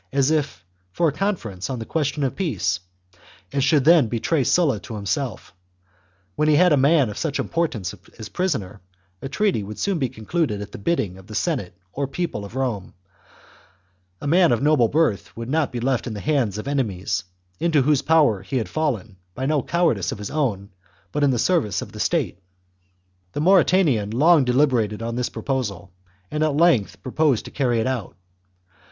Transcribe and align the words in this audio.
245 0.09 0.19
as 0.19 0.31
if 0.31 0.65
for 0.91 1.09
a 1.09 1.11
conference 1.11 1.69
on 1.69 1.77
the 1.77 1.85
question 1.85 2.23
of 2.23 2.35
peace, 2.35 2.79
and 3.53 3.61
^"^f" 3.61 3.63
should 3.67 3.85
then 3.85 4.07
betray 4.07 4.43
Sulla 4.43 4.79
to 4.79 4.95
himself: 4.95 5.53
when 6.35 6.47
he 6.47 6.55
had 6.55 6.73
a 6.73 6.75
man 6.75 7.07
of 7.11 7.19
such 7.19 7.37
importance 7.39 7.93
as 8.17 8.27
a 8.27 8.31
prisoner, 8.31 8.81
a 9.21 9.29
treaty 9.29 9.61
would 9.61 9.77
soon 9.77 9.99
be 9.99 10.09
concluded 10.09 10.59
at 10.59 10.71
the 10.71 10.79
bidding 10.79 11.19
of 11.19 11.27
[the 11.27 11.35
Senate 11.35 11.77
or] 11.93 12.07
people 12.07 12.45
[of 12.45 12.55
Rome]; 12.55 12.95
a 14.19 14.25
man 14.25 14.51
of 14.51 14.59
noble 14.63 14.87
birth 14.87 15.37
would 15.37 15.51
not 15.51 15.71
be 15.71 15.79
left 15.79 16.07
in 16.07 16.15
the 16.15 16.19
hands 16.19 16.57
of 16.57 16.67
enemies, 16.67 17.23
into 17.59 17.83
whose 17.83 18.01
power 18.01 18.41
he 18.41 18.57
had 18.57 18.67
fallen, 18.69 19.17
by 19.35 19.45
no 19.45 19.61
cowardice 19.61 20.11
of 20.11 20.17
his 20.17 20.31
own, 20.31 20.71
but 21.11 21.23
in 21.23 21.29
the 21.29 21.37
service 21.37 21.83
of 21.83 21.91
the 21.91 21.99
state. 21.99 22.39
The 23.33 23.39
Mauritanian 23.41 24.09
long 24.09 24.45
deliberated 24.45 25.03
on 25.03 25.15
this 25.15 25.29
proposal, 25.29 25.91
chap. 25.91 26.11
and 26.31 26.43
at 26.43 26.55
length 26.57 27.03
promised 27.03 27.45
to 27.45 27.51
carry 27.51 27.79
it 27.79 27.85
out. 27.85 28.15